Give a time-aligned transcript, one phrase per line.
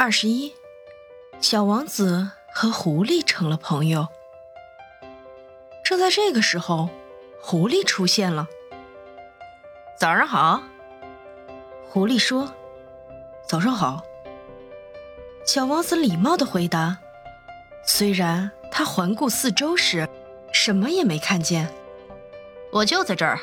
[0.00, 0.54] 二十一，
[1.40, 4.06] 小王子和狐狸成了朋友。
[5.84, 6.88] 正在这个时候，
[7.42, 8.46] 狐狸出现了。
[9.98, 10.62] 早上好，
[11.88, 12.54] 狐狸说
[13.48, 14.04] ：“早上好。”
[15.44, 16.98] 小王子礼貌的回答，
[17.84, 20.08] 虽然他环顾四周时
[20.52, 21.68] 什么也没看见。
[22.70, 23.40] 我就在这儿。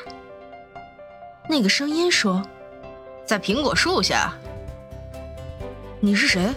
[1.50, 2.42] 那个声音说
[3.26, 4.32] ：“在苹果树下。”
[5.98, 6.54] 你是谁？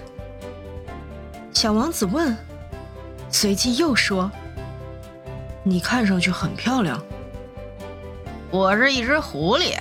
[1.54, 2.36] 小王子问，
[3.30, 4.30] 随即又说
[5.64, 7.02] ：“你看上去很漂亮。”
[8.52, 9.78] 我是一只狐狸。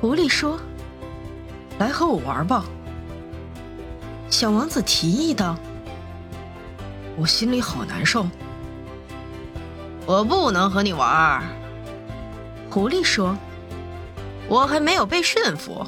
[0.00, 0.58] 狐狸说
[1.78, 2.64] ：“来和我玩吧。”
[4.30, 5.54] 小王子提议道
[7.16, 8.26] ：“我心里好难受。”
[10.06, 11.42] 我不能和你玩。
[12.70, 13.36] 狐狸说
[14.48, 15.86] ：“我还没有被驯服。”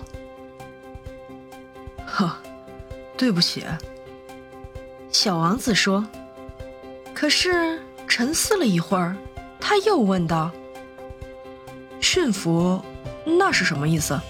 [3.18, 3.66] 对不起。
[5.12, 6.06] 小王子说。
[7.14, 9.16] 可是沉思了一会儿，
[9.58, 10.52] 他又问道
[12.00, 12.80] ：“驯服，
[13.24, 14.20] 那是什么意思？”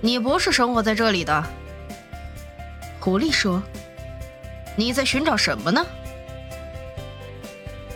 [0.00, 1.44] 你不是生活在这里的。
[3.00, 3.60] 狐狸说
[4.78, 5.84] ：“你在寻找什么呢？”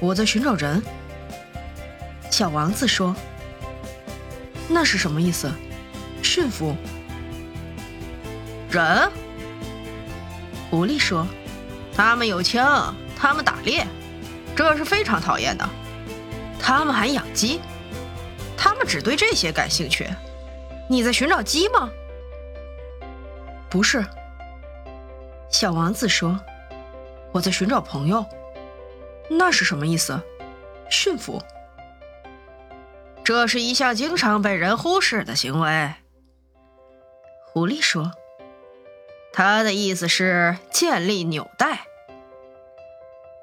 [0.02, 0.82] 我在寻找人。
[2.32, 3.14] 小王子说
[4.69, 5.48] ：“那是什么意思？
[6.20, 6.74] 驯服。”
[8.70, 9.11] 人，
[10.70, 11.27] 狐狸说
[11.97, 13.86] ：“他们有枪，他们打猎，
[14.55, 15.66] 这是非常讨厌的。
[16.60, 17.60] 他们还养鸡，
[18.58, 20.06] 他们只对这些感兴趣。
[20.88, 21.88] 你在寻找鸡吗？”
[23.70, 24.05] 不是。
[25.50, 26.38] 小王子说
[27.32, 28.25] ：“我在寻找朋友。”
[29.30, 30.20] 那是什么意思？
[30.91, 31.42] 驯服。
[33.25, 35.94] 这是一项经常被人忽视的行为。
[37.47, 38.12] 狐狸说。
[39.39, 41.83] 他的意思是建立纽带。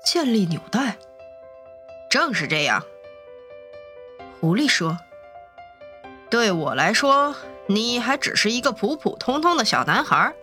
[0.04, 0.98] 建立纽带，
[2.10, 2.84] 正是这样。
[4.42, 4.98] 狐狸说
[6.30, 7.34] ：“对我来说，
[7.68, 10.34] 你还只是一个普普通通的小男孩，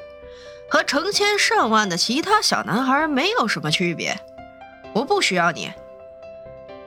[0.71, 4.19] 和成千上万的其他小男孩没有什么区别。
[4.95, 5.71] 我不需要你，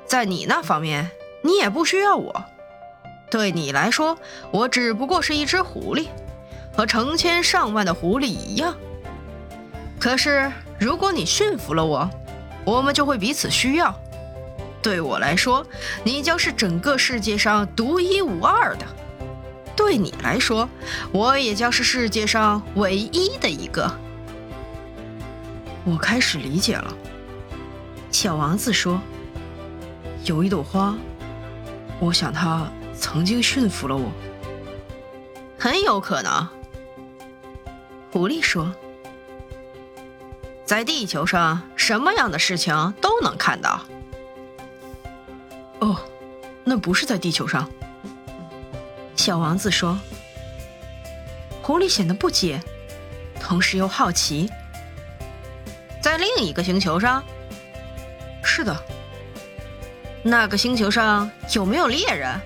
[0.07, 1.11] 在你那方面，
[1.43, 2.43] 你也不需要我。
[3.29, 4.17] 对你来说，
[4.49, 6.07] 我只不过是一只狐狸。”
[6.75, 8.75] 和成千上万的狐狸一样，
[9.99, 12.09] 可是如果你驯服了我，
[12.65, 13.97] 我们就会彼此需要。
[14.81, 15.65] 对我来说，
[16.03, 18.85] 你将是整个世界上独一无二的；
[19.75, 20.69] 对你来说，
[21.11, 23.89] 我也将是世界上唯一的一个。
[25.85, 26.93] 我开始理解了，
[28.11, 28.99] 小王子说
[30.25, 30.95] ：“有一朵花，
[31.99, 32.67] 我想它
[32.99, 34.11] 曾经驯服了我，
[35.57, 36.47] 很有可能。”
[38.15, 38.73] 狐狸说
[40.63, 43.81] ：“在地球上，什么样的事情都能看到。”
[45.79, 45.99] 哦，
[46.63, 47.69] 那不是在地球上。
[49.17, 49.99] 小王子说。
[51.61, 52.61] 狐狸显得不解，
[53.41, 54.49] 同时又好奇。
[56.01, 57.21] 在另一个星球上？
[58.45, 58.73] 是的。
[60.23, 62.39] 那个星球上有没有猎人？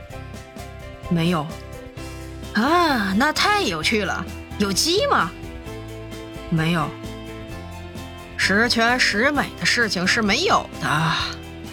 [1.12, 1.46] 没有。
[2.56, 4.26] 啊，那太有趣了。
[4.58, 5.30] 有鸡吗？
[6.52, 6.90] 没有，
[8.38, 10.88] 十全十美的事情是没有的。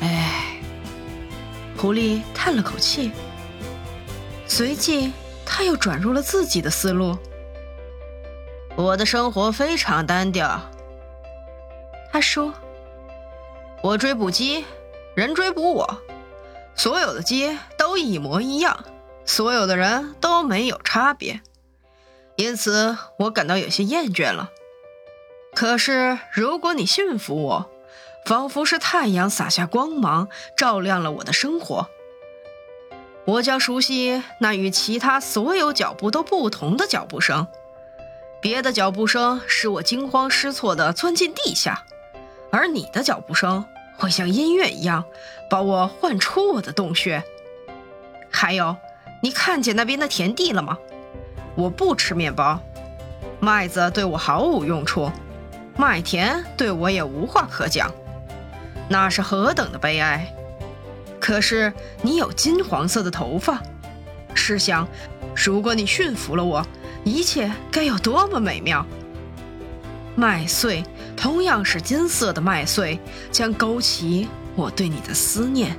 [0.01, 0.61] 哎，
[1.77, 3.11] 狐狸叹了口气，
[4.47, 5.13] 随即
[5.47, 7.17] 他又转入了自己的思路。
[8.77, 10.61] 我的生活非常单调，
[12.13, 12.53] 他说
[13.83, 14.67] ：“我追捕鸡，
[15.15, 16.03] 人追捕我，
[16.75, 18.85] 所有的鸡都一模一样，
[19.25, 21.41] 所有的人都没有差别，
[22.37, 24.51] 因此我感到有些厌倦了。”
[25.57, 27.71] 可是，如果你驯服我，
[28.27, 31.89] 仿佛是太阳洒下光芒，照亮了我的生活。
[33.25, 37.47] 我将熟悉那与其他所有脚步都不同的脚步声。
[38.43, 41.87] 别的脚步声使我惊慌失措地钻进地下，
[42.53, 43.65] 而你的脚步声
[43.97, 45.07] 会像音乐一样，
[45.49, 47.25] 把我唤出我的洞穴。
[48.31, 48.77] 还有，
[49.23, 50.77] 你看见那边的田地了吗？
[51.55, 52.61] 我不吃面包，
[53.41, 55.11] 麦子对我毫无用处。
[55.77, 57.93] 麦田对我也无话可讲，
[58.89, 60.33] 那是何等的悲哀！
[61.21, 63.61] 可是你有金黄色的头发，
[64.35, 64.89] 试想，
[65.35, 66.67] 如果你驯服了我，
[67.05, 68.87] 一切该有多么美妙！
[70.15, 70.83] 麦穗
[71.15, 72.99] 同样是金色的麦穗，
[73.31, 75.77] 将勾起我对你的思念。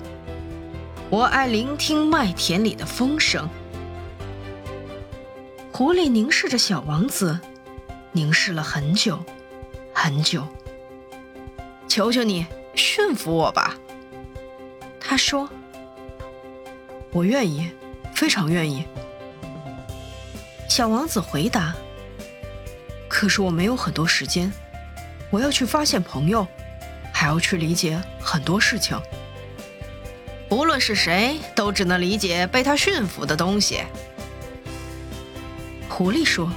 [1.10, 3.50] 我爱聆听麦田里的风声。
[5.72, 7.40] 狐狸凝视着小王子，
[8.12, 9.20] 凝视了很久，
[10.00, 10.48] 很久。
[11.88, 12.46] 求求你
[12.76, 13.74] 驯服我吧，
[15.00, 15.50] 他说。
[17.12, 17.72] 我愿意，
[18.14, 18.86] 非常愿意。
[20.70, 21.74] 小王子回答。
[23.08, 24.54] 可是我没有很多时间，
[25.32, 26.46] 我要去发现朋友，
[27.12, 28.96] 还要去理解很多事情。
[30.52, 33.82] 无论是谁，都只能理解被他驯服的东西。
[35.90, 36.52] 狐狸说：“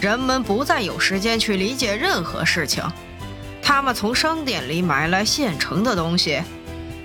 [0.00, 2.84] 人们不再有时间去理解任何事情，
[3.62, 6.42] 他们从商店里买来现成的东西，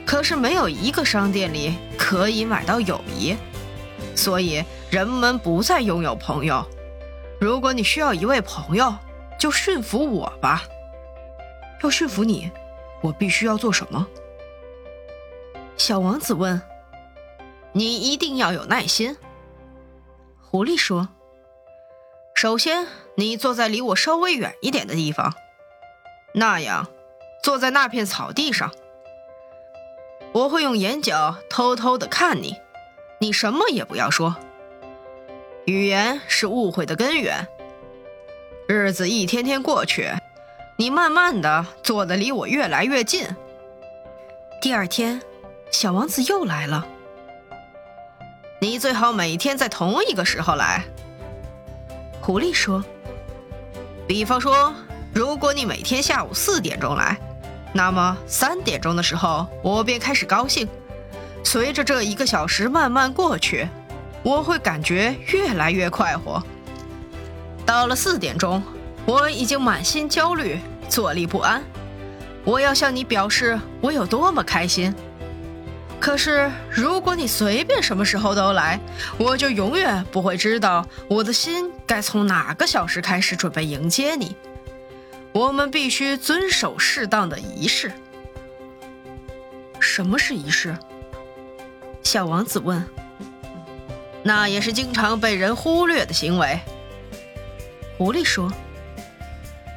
[0.06, 3.36] 可是没有一个商店里可以买到友谊，
[4.16, 6.66] 所以人们不再拥有朋友。
[7.40, 8.94] 如果你需要一位朋友，
[9.40, 10.64] 就驯服我吧。
[11.82, 12.52] 要驯服你，
[13.02, 14.06] 我必须要做什么？”
[15.78, 16.62] 小王子问
[17.74, 19.18] ：“你一定要有耐心。”
[20.40, 21.10] 狐狸说
[22.42, 25.36] ：“首先，你坐在离我稍微远一点的地方，
[26.34, 26.88] 那样，
[27.44, 28.72] 坐在那片草地上。
[30.32, 32.58] 我会用眼角偷偷的看你，
[33.20, 34.38] 你什么也不要说。
[35.66, 37.48] 语言是误会的根源。
[38.68, 40.10] 日子一天天过去，
[40.78, 43.28] 你慢慢的坐的离我越来越近。
[44.60, 45.22] 第二天，
[45.70, 46.88] 小王子又来了。”
[48.60, 50.84] 你最好每天在同一个时候来。”
[52.22, 52.84] 狐狸说。
[54.08, 54.74] “比方说，
[55.14, 57.20] 如果你每天下午四点钟来，
[57.74, 60.68] 那么三点钟的时候我便开始高兴。
[61.44, 63.68] 随着这一个小时慢慢过去，
[64.22, 66.42] 我会感觉越来越快活。
[67.66, 68.62] 到了四点钟，
[69.06, 71.64] 我已经满心焦虑，坐立不安。
[72.44, 74.94] 我要向你表示我有多么开心。”
[76.00, 78.80] 可是，如果你随便什么时候都来，
[79.20, 84.34] 我就永远不会知道我的心该从哪个小时开始准备迎接你。
[85.34, 87.92] 我们必须遵守适当的仪式。
[89.78, 90.74] 什么是仪式？
[92.02, 92.82] 小王子问。
[94.24, 96.58] 那也是经常被人忽略的行为。
[97.98, 98.50] 狐狸说。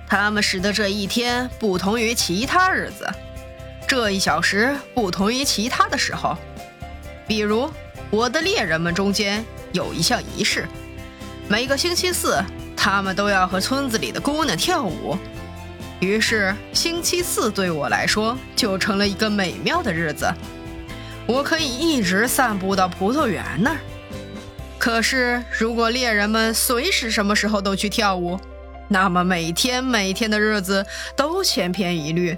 [0.07, 3.11] 他们使得这一天不同于其他日子。
[3.89, 6.39] 这一小时不同于其他的时候，
[7.27, 7.69] 比如
[8.09, 10.69] 我的猎人们中间有一项仪式，
[11.49, 12.43] 每个星期四
[12.77, 15.17] 他们都要和村子里的姑娘跳舞。
[16.01, 20.33] 于是星期四对我来说就成了一个美妙的日子，
[21.27, 23.79] 我可以一直散步到葡萄园那儿。
[24.79, 28.39] 可是如果猎人们随时什么时候都去跳舞，
[28.89, 30.85] 那么每天每天的日子
[31.17, 32.37] 都千篇一律。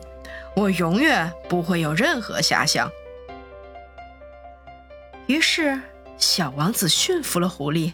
[0.55, 2.91] 我永远不会有任何遐想。
[5.27, 5.81] 于是，
[6.19, 7.93] 小王子驯服了狐狸。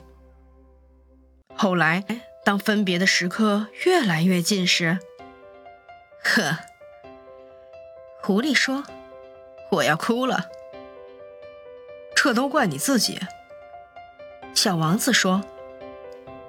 [1.57, 2.05] 后来，
[2.45, 4.99] 当分别的时刻越来越近时，
[6.23, 6.59] 呵，
[8.21, 8.83] 狐狸说
[9.71, 10.47] ：“我要哭了。”
[12.17, 13.21] 这都怪你自己。
[14.55, 15.43] 小王子说：“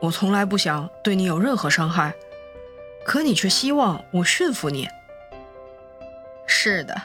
[0.02, 2.14] 我从来不想对你有任何伤害，
[3.06, 4.90] 可你却希望我驯服你。”
[6.48, 7.00] 是的，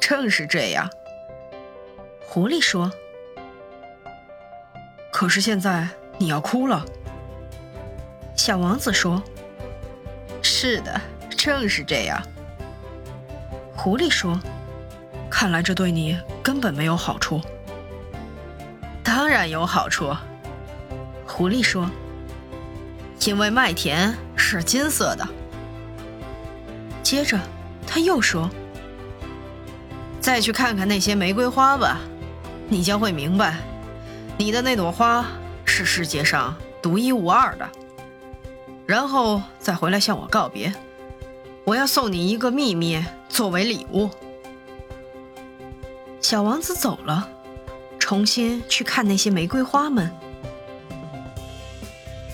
[0.00, 0.90] 正是这样。
[2.26, 2.92] 狐狸说
[5.10, 6.84] ：“可是现在你要哭了。”
[8.44, 9.22] 小王子说
[10.42, 12.20] ：“是的，正是这样。”
[13.74, 14.38] 狐狸说
[15.32, 17.40] ：“看来这对你根本没有好处。”
[19.02, 20.14] 当然有好处。
[21.26, 21.90] 狐狸说
[23.24, 25.26] ：“因为麦田是金色的。”
[27.02, 27.40] 接着
[27.86, 28.50] 他又说。
[30.20, 31.98] 再去看看那些玫瑰花吧，
[32.68, 33.56] 你将会明白，
[34.36, 35.24] 你的那朵花
[35.64, 37.66] 是世界上独一无二的。
[38.86, 40.72] 然后再回来向我告别，
[41.64, 44.10] 我要送你一个秘密作为礼物。
[46.20, 47.28] 小王子走了，
[47.98, 50.10] 重新去看那些玫瑰花们。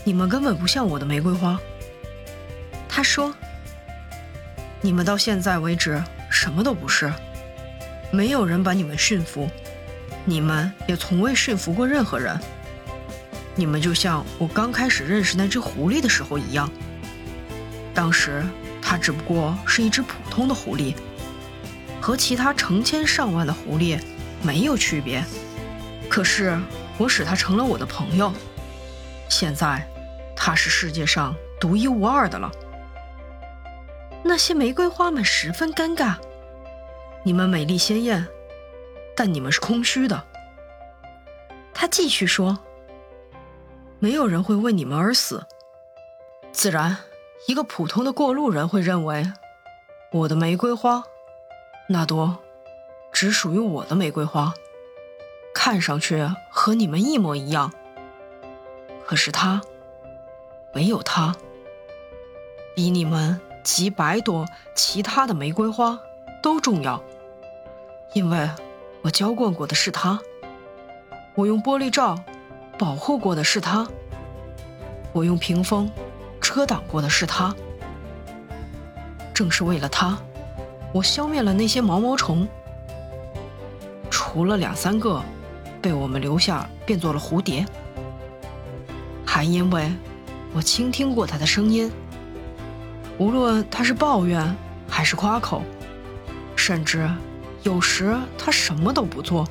[0.03, 1.59] 你们根本不像我的玫瑰花，
[2.89, 3.33] 他说。
[4.83, 7.13] 你们到现在为止什么都不是。
[8.11, 9.47] 没有人把你们驯服，
[10.25, 12.37] 你们也从未驯服过任何人。
[13.55, 16.69] 你们就像我刚开始认识那只狐狸的时候一样，
[17.93, 18.43] 当时
[18.81, 20.95] 它只不过是一只普通的狐狸，
[22.01, 23.99] 和其他成千上万的狐狸
[24.41, 25.23] 没有区别。
[26.09, 26.59] 可是
[26.97, 28.33] 我使它成了我的朋友，
[29.29, 29.85] 现在
[30.35, 32.51] 它是世界上独一无二的了。
[34.23, 36.15] 那些玫瑰花们十分尴尬。
[37.23, 38.25] 你们美丽鲜艳，
[39.15, 40.23] 但你们是空虚的。
[41.73, 42.57] 他继续说
[44.03, 45.45] ：“没有人会为你们而死。
[46.51, 46.97] 自然，
[47.47, 49.31] 一个普通的过路人会认为，
[50.11, 51.03] 我的玫瑰花，
[51.87, 52.39] 那朵
[53.13, 54.55] 只属于我的玫瑰花，
[55.53, 57.71] 看上去和你们一模一样。
[59.05, 59.61] 可是它，
[60.73, 61.35] 没有它，
[62.75, 65.99] 比你们几百朵其他的玫瑰花
[66.41, 67.03] 都重要，
[68.13, 68.49] 因为
[69.03, 70.19] 我浇灌过的是它，
[71.35, 72.17] 我用玻璃罩
[72.81, 73.87] 保护过的是他，
[75.13, 75.87] 我用屏风
[76.41, 77.55] 遮挡过的是他。
[79.35, 80.17] 正是为了他，
[80.91, 82.47] 我消灭了那些毛毛虫，
[84.09, 85.21] 除了两三个
[85.79, 87.63] 被我们留下变做了蝴蝶。
[89.23, 89.91] 还因为，
[90.51, 91.91] 我倾听过他的声音，
[93.19, 94.57] 无论他是抱怨
[94.89, 95.61] 还是夸口，
[96.55, 97.07] 甚至
[97.61, 99.47] 有时他什么都不做，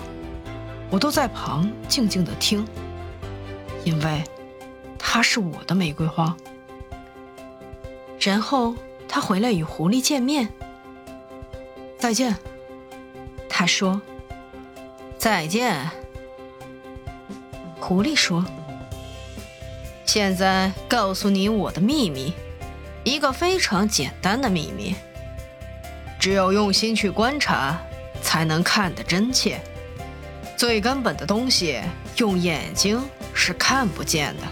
[0.91, 2.67] 我都在旁静静的听，
[3.91, 4.23] 因为
[4.97, 6.37] 它是我的玫瑰花。
[8.21, 8.77] 然后
[9.09, 10.49] 他回来与狐狸见面，
[11.99, 12.37] 再见，
[13.49, 14.01] 他说
[15.19, 15.91] ：“再见。”
[17.81, 18.45] 狐狸说。
[20.07, 22.33] 现在告诉你我的秘密，
[23.03, 24.95] 一个非常简单的秘密。
[26.21, 27.81] 只有用心去观察，
[28.23, 29.61] 才能看得真切。
[30.57, 31.81] 最根本的东西，
[32.19, 33.01] 用眼睛
[33.35, 34.43] 是看不见的。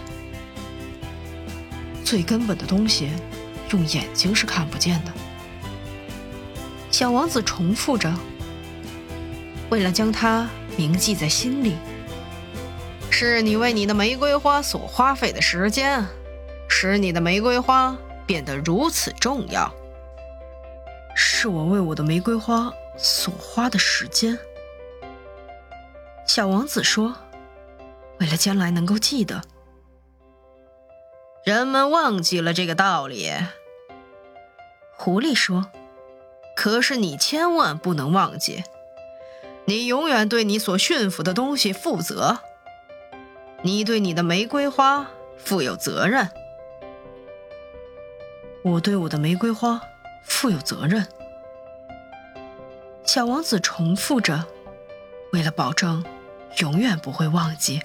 [2.03, 3.09] 最根本的东西，
[3.71, 5.11] 用眼睛是看不见的。
[6.91, 8.13] 小王子重复着，
[9.69, 11.75] 为了将它铭记在心里。
[13.11, 16.05] 是你为你的玫瑰花所花费的时间，
[16.69, 19.71] 使你的玫瑰花变得如此重要。
[21.15, 24.39] 是我为我的玫瑰花所花的时间。
[26.25, 27.13] 小王子说
[28.19, 29.41] ：“为了将来能够记得。”
[31.43, 33.31] 人们忘记了这个道理。
[34.95, 35.71] 狐狸说
[36.55, 38.63] ：“可是你千万不能忘记，
[39.65, 42.39] 你永远对你所驯服的东西负责。”
[43.61, 46.29] 你对你的玫瑰花负有责任，
[48.63, 49.81] 我对我的玫瑰花
[50.23, 51.05] 负有责任。
[53.03, 54.45] 小王子重复着，
[55.33, 56.05] 为了保证
[56.59, 57.81] 永远不会忘记。